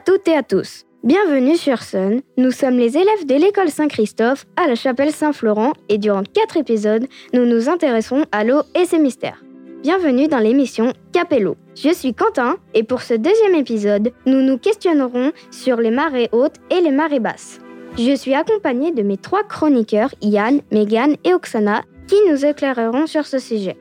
[0.00, 0.84] toutes et à tous.
[1.02, 2.22] Bienvenue sur Sun.
[2.38, 7.06] Nous sommes les élèves de l'école Saint-Christophe à la chapelle Saint-Florent et durant quatre épisodes,
[7.32, 9.44] nous nous intéresserons à l'eau et ses mystères.
[9.82, 11.56] Bienvenue dans l'émission Capello.
[11.76, 16.56] Je suis Quentin et pour ce deuxième épisode, nous nous questionnerons sur les marées hautes
[16.70, 17.60] et les marées basses.
[17.98, 23.26] Je suis accompagnée de mes trois chroniqueurs, Yann, Megan et Oksana, qui nous éclaireront sur
[23.26, 23.76] ce sujet.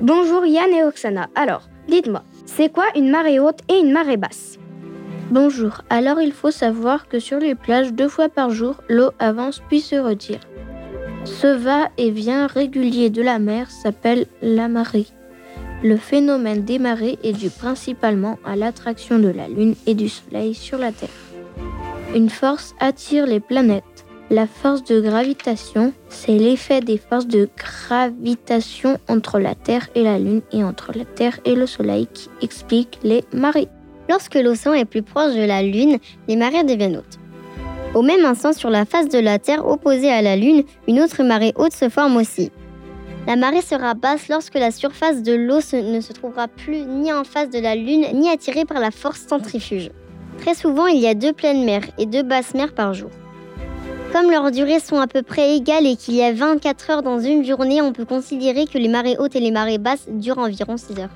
[0.00, 1.28] Bonjour Yann et Oksana.
[1.34, 4.60] Alors, dites-moi, c'est quoi une marée haute et une marée basse?
[5.30, 9.62] Bonjour, alors il faut savoir que sur les plages, deux fois par jour, l'eau avance
[9.68, 10.40] puis se retire.
[11.24, 15.06] Ce va-et-vient régulier de la mer s'appelle la marée.
[15.84, 20.52] Le phénomène des marées est dû principalement à l'attraction de la Lune et du Soleil
[20.52, 21.08] sur la Terre.
[22.12, 23.84] Une force attire les planètes.
[24.30, 30.18] La force de gravitation, c'est l'effet des forces de gravitation entre la Terre et la
[30.18, 33.68] Lune et entre la Terre et le Soleil qui explique les marées.
[34.10, 37.20] Lorsque l'océan est plus proche de la Lune, les marées deviennent hautes.
[37.94, 41.22] Au même instant, sur la face de la Terre opposée à la Lune, une autre
[41.22, 42.50] marée haute se forme aussi.
[43.28, 47.22] La marée sera basse lorsque la surface de l'eau ne se trouvera plus ni en
[47.22, 49.92] face de la Lune ni attirée par la force centrifuge.
[50.38, 53.10] Très souvent, il y a deux pleines mers et deux basses mers par jour.
[54.12, 57.20] Comme leurs durées sont à peu près égales et qu'il y a 24 heures dans
[57.20, 60.76] une journée, on peut considérer que les marées hautes et les marées basses durent environ
[60.76, 61.10] 6 heures.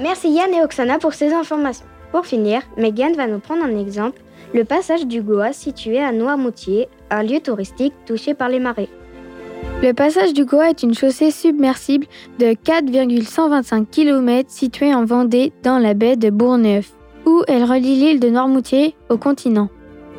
[0.00, 1.84] Merci Yann et Oksana pour ces informations.
[2.16, 4.22] Pour finir, Megan va nous prendre un exemple,
[4.54, 8.88] le passage du Goa situé à Noirmoutier, un lieu touristique touché par les marées.
[9.82, 12.06] Le passage du Goa est une chaussée submersible
[12.38, 16.90] de 4,125 km située en Vendée dans la baie de Bourneuf,
[17.26, 19.68] où elle relie l'île de Noirmoutier au continent.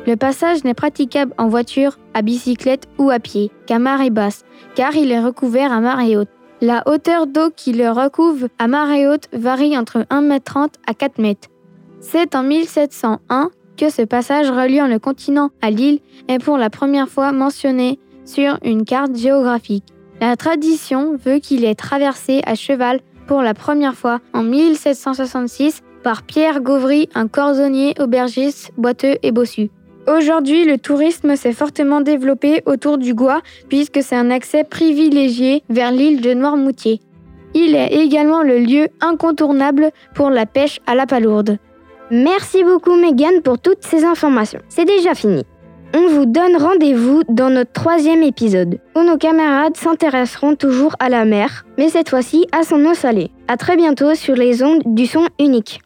[0.06, 4.44] Le passage n'est praticable en voiture, à bicyclette ou à pied qu'à marée basse,
[4.76, 6.28] car il est recouvert à marée haute.
[6.60, 11.18] La hauteur d'eau qui le recouvre à marée haute varie entre 1,30 m à 4
[11.18, 11.34] m.
[12.00, 17.08] C'est en 1701 que ce passage reliant le continent à l'île est pour la première
[17.08, 19.84] fois mentionné sur une carte géographique.
[20.20, 26.22] La tradition veut qu'il ait traversé à cheval pour la première fois en 1766 par
[26.22, 29.70] Pierre Gauvry, un cordonnier, aubergiste, boiteux et bossu.
[30.06, 35.92] Aujourd'hui, le tourisme s'est fortement développé autour du Goa puisque c'est un accès privilégié vers
[35.92, 37.00] l'île de Noirmoutier.
[37.54, 41.58] Il est également le lieu incontournable pour la pêche à la palourde.
[42.10, 44.60] Merci beaucoup Megan pour toutes ces informations.
[44.68, 45.44] C'est déjà fini.
[45.94, 51.24] On vous donne rendez-vous dans notre troisième épisode, où nos camarades s'intéresseront toujours à la
[51.24, 53.30] mer, mais cette fois-ci à son eau salée.
[53.46, 55.80] A très bientôt sur les ondes du son unique.